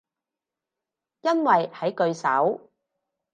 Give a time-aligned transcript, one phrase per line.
[1.21, 2.71] 因為喺句首